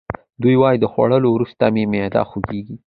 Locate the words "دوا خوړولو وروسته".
0.53-1.63